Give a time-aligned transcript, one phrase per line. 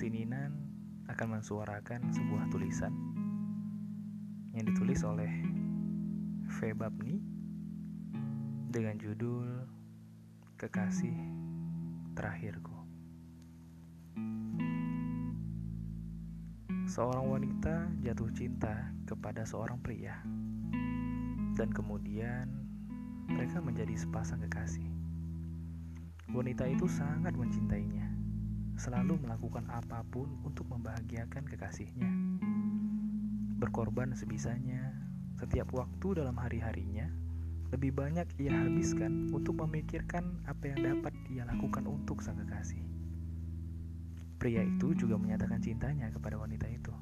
[0.00, 0.56] Sininan
[1.12, 2.88] akan mensuarakan sebuah tulisan
[4.56, 5.28] yang ditulis oleh
[6.48, 6.72] V.
[6.72, 7.20] Babni
[8.72, 9.44] dengan judul
[10.56, 11.12] Kekasih
[12.16, 12.72] Terakhirku.
[16.88, 20.16] Seorang wanita jatuh cinta kepada seorang pria,
[21.60, 22.48] dan kemudian
[23.28, 24.88] mereka menjadi sepasang kekasih.
[26.32, 28.19] Wanita itu sangat mencintainya,
[28.80, 32.08] selalu melakukan apa pun untuk membahagiakan kekasihnya,
[33.60, 34.96] berkorban sebisanya.
[35.36, 37.08] Setiap waktu dalam hari-harinya
[37.76, 42.80] lebih banyak ia habiskan untuk memikirkan apa yang dapat ia lakukan untuk sang kekasih.
[44.40, 46.92] Pria itu juga menyatakan cintanya kepada wanita itu.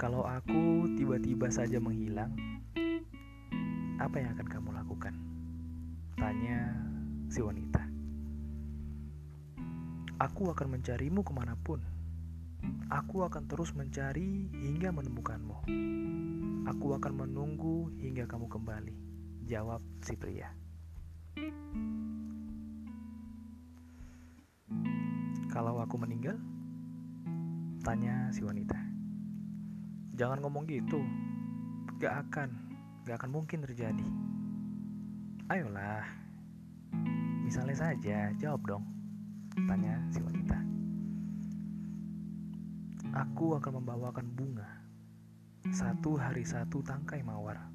[0.00, 2.32] Kalau aku tiba-tiba saja menghilang,
[4.00, 5.14] apa yang akan kamu lakukan?
[6.16, 6.72] Tanya
[7.28, 7.83] si wanita.
[10.22, 11.82] Aku akan mencarimu ke mana pun.
[12.86, 15.66] Aku akan terus mencari hingga menemukanmu.
[16.70, 18.94] Aku akan menunggu hingga kamu kembali.
[19.50, 20.54] Jawab si pria.
[25.50, 26.38] Kalau aku meninggal?
[27.82, 28.78] Tanya si wanita.
[30.14, 31.02] Jangan ngomong gitu.
[31.98, 32.54] Gak akan,
[33.02, 34.06] gak akan mungkin terjadi.
[35.50, 36.06] Ayolah.
[37.42, 38.93] Misalnya saja, jawab dong.
[39.54, 40.58] Tanya si wanita.
[43.14, 44.66] Aku akan membawakan bunga.
[45.70, 47.70] Satu hari satu tangkai mawar.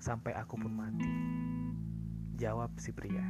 [0.00, 1.12] Sampai aku pun mati.
[2.40, 3.24] Jawab si pria.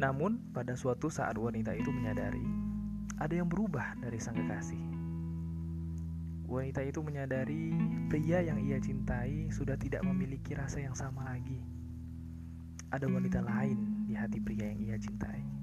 [0.00, 2.70] Namun, pada suatu saat wanita itu menyadari
[3.20, 4.80] ada yang berubah dari sang kekasih.
[6.48, 7.70] Wanita itu menyadari
[8.08, 11.60] pria yang ia cintai sudah tidak memiliki rasa yang sama lagi.
[12.90, 15.59] Ada wanita lain di hati pria yang ia cintai.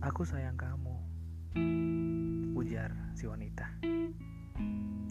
[0.00, 0.96] Aku sayang kamu,
[2.56, 3.68] ujar si wanita.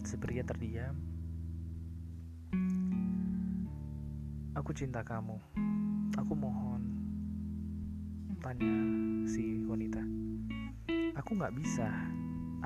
[0.02, 0.98] Si pria terdiam.
[4.58, 5.38] Aku cinta kamu.
[6.18, 6.82] Aku mohon.
[8.42, 8.74] Tanya
[9.30, 10.02] si wanita.
[11.22, 11.86] Aku gak bisa.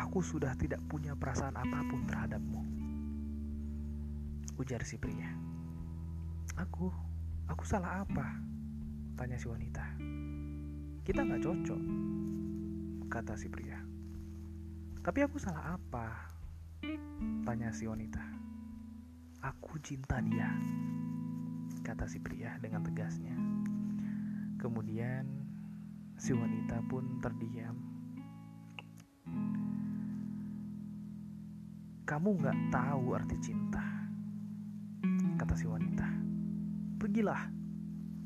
[0.00, 2.62] Aku sudah tidak punya perasaan apa pun terhadapmu.
[4.56, 5.28] Ujar si pria.
[6.56, 6.88] Aku,
[7.52, 8.40] aku salah apa?
[9.12, 9.84] Tanya si wanita.
[11.04, 11.80] Kita gak cocok,
[13.14, 13.78] kata si pria.
[14.98, 16.34] Tapi aku salah apa?
[17.46, 18.18] Tanya si wanita.
[19.38, 20.50] Aku cinta dia,
[21.86, 23.38] kata si pria dengan tegasnya.
[24.58, 25.30] Kemudian
[26.18, 27.78] si wanita pun terdiam.
[32.02, 34.10] Kamu gak tahu arti cinta,
[35.38, 36.10] kata si wanita.
[36.98, 37.46] Pergilah,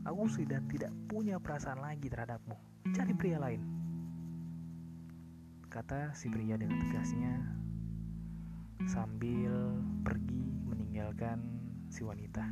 [0.09, 2.57] aku sudah tidak punya perasaan lagi terhadapmu.
[2.97, 3.78] Cari pria lain,
[5.79, 7.39] kata si pria dengan tegasnya
[8.91, 11.39] sambil pergi meninggalkan
[11.87, 12.43] si wanita.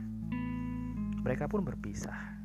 [1.26, 2.38] Mereka pun berpisah,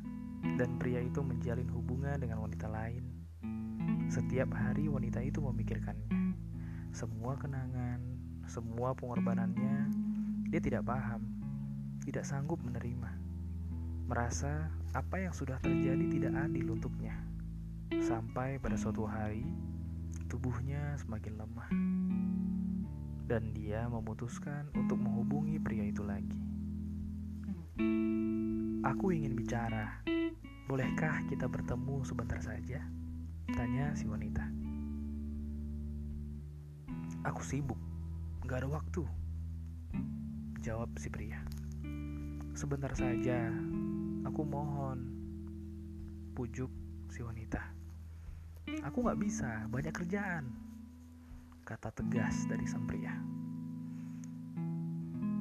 [0.58, 3.06] dan pria itu menjalin hubungan dengan wanita lain.
[4.10, 6.34] Setiap hari wanita itu memikirkannya.
[6.90, 8.02] Semua kenangan,
[8.50, 9.86] semua pengorbanannya,
[10.50, 11.22] dia tidak paham,
[12.02, 13.22] tidak sanggup menerima.
[14.10, 14.66] Merasa
[14.98, 17.14] apa yang sudah terjadi tidak adil untuknya.
[18.02, 19.46] Sampai pada suatu hari,
[20.32, 21.68] tubuhnya semakin lemah.
[23.28, 26.40] Dan dia memutuskan untuk menghubungi pria itu lagi.
[28.80, 30.00] Aku ingin bicara.
[30.72, 32.80] Bolehkah kita bertemu sebentar saja?
[33.52, 34.48] Tanya si wanita.
[37.28, 37.76] Aku sibuk,
[38.48, 39.04] gak ada waktu.
[40.64, 41.44] Jawab si pria.
[42.56, 43.52] Sebentar saja,
[44.24, 45.12] aku mohon.
[46.32, 46.72] Pujuk
[47.12, 47.71] si wanita.
[48.80, 50.48] Aku gak bisa, banyak kerjaan.
[51.68, 53.12] Kata tegas dari sang pria.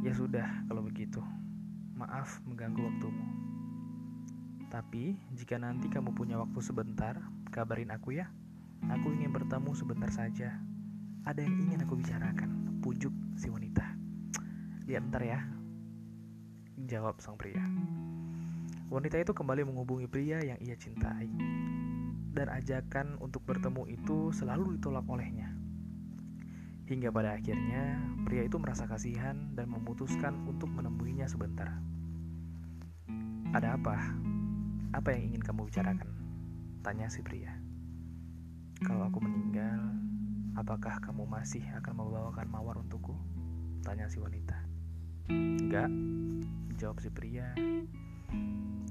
[0.03, 1.23] Ya sudah, kalau begitu.
[1.95, 3.23] Maaf mengganggu waktumu.
[4.67, 7.15] Tapi, jika nanti kamu punya waktu sebentar,
[7.55, 8.27] kabarin aku ya.
[8.91, 10.59] Aku ingin bertemu sebentar saja.
[11.23, 12.81] Ada yang ingin aku bicarakan.
[12.83, 13.85] Pujuk si wanita.
[14.89, 15.39] Lihat ntar ya.
[16.89, 17.61] Jawab sang pria.
[18.91, 21.29] Wanita itu kembali menghubungi pria yang ia cintai.
[22.31, 25.51] Dan ajakan untuk bertemu itu selalu ditolak olehnya.
[26.87, 31.71] Hingga pada akhirnya, pria itu merasa kasihan dan memutuskan untuk menemuinya sebentar.
[33.51, 33.95] Ada apa?
[34.91, 36.07] Apa yang ingin kamu bicarakan?
[36.83, 37.51] Tanya si pria.
[38.83, 39.79] Kalau aku meninggal,
[40.55, 43.15] apakah kamu masih akan membawakan mawar untukku?
[43.83, 44.55] Tanya si wanita.
[45.31, 45.91] Enggak,
[46.75, 47.55] jawab si pria.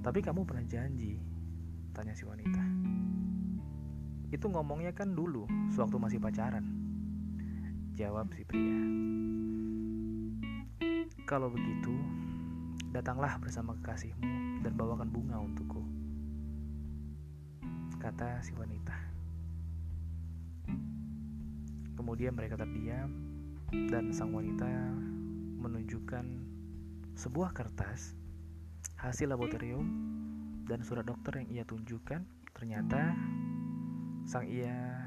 [0.01, 1.21] Tapi kamu pernah janji
[1.91, 2.63] Tanya si wanita.
[4.31, 6.63] Itu ngomongnya kan dulu, sewaktu masih pacaran.
[7.99, 8.79] Jawab si pria.
[11.27, 11.95] Kalau begitu,
[12.95, 15.83] datanglah bersama kekasihmu dan bawakan bunga untukku.
[17.99, 18.97] Kata si wanita.
[21.99, 23.13] Kemudian mereka terdiam
[23.93, 24.67] dan sang wanita
[25.61, 26.25] menunjukkan
[27.15, 28.17] sebuah kertas
[28.97, 29.85] hasil laboratorium
[30.71, 32.23] dan surat dokter yang ia tunjukkan
[32.55, 33.11] ternyata
[34.23, 35.03] sang ia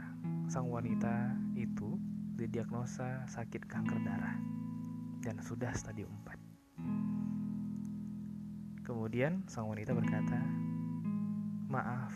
[0.51, 1.95] sang wanita itu
[2.35, 4.35] didiagnosa sakit kanker darah
[5.23, 6.35] dan sudah stadium 4.
[8.83, 10.35] Kemudian sang wanita berkata,
[11.71, 12.11] "Maaf,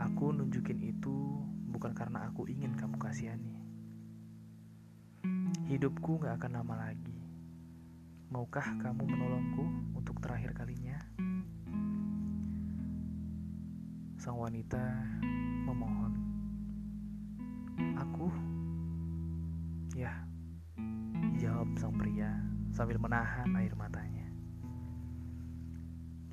[0.00, 3.60] aku nunjukin itu bukan karena aku ingin kamu kasihani.
[5.68, 7.20] Hidupku gak akan lama lagi.
[8.32, 10.96] Maukah kamu menolongku untuk terakhir kalinya?"
[14.24, 14.80] Sang wanita
[15.68, 16.16] memohon.
[18.00, 18.32] Aku?
[19.92, 20.24] Ya,
[21.36, 22.32] jawab sang pria
[22.72, 24.24] sambil menahan air matanya.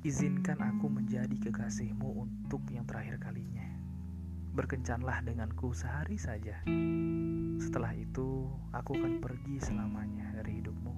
[0.08, 3.68] Izinkan aku menjadi kekasihmu untuk yang terakhir kalinya.
[4.56, 6.64] Berkencanlah denganku sehari saja.
[7.60, 10.96] Setelah itu, aku akan pergi selamanya dari hidupmu.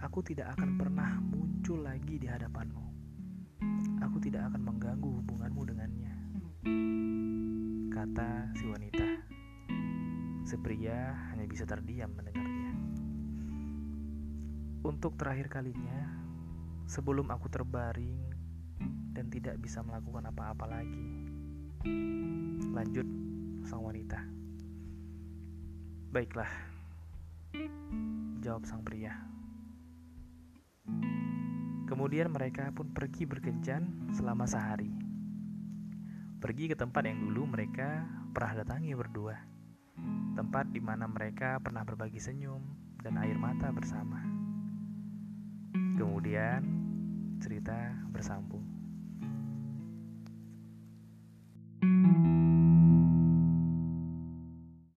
[0.00, 2.85] Aku tidak akan pernah muncul lagi di hadapanmu
[4.16, 6.14] aku tidak akan mengganggu hubunganmu dengannya.
[7.92, 9.04] Kata si wanita.
[10.40, 12.72] Si pria hanya bisa terdiam mendengarnya.
[14.88, 16.16] Untuk terakhir kalinya,
[16.88, 18.16] sebelum aku terbaring
[19.12, 21.28] dan tidak bisa melakukan apa-apa lagi.
[22.72, 23.04] Lanjut
[23.68, 24.24] sang wanita.
[26.08, 26.48] Baiklah.
[28.40, 29.35] Jawab sang pria.
[31.86, 34.90] Kemudian mereka pun pergi berkencan selama sehari.
[36.42, 38.04] Pergi ke tempat yang dulu mereka
[38.34, 39.38] pernah datangi berdua.
[40.36, 42.60] Tempat di mana mereka pernah berbagi senyum
[43.00, 44.20] dan air mata bersama.
[45.96, 46.60] Kemudian
[47.40, 48.75] cerita bersambung.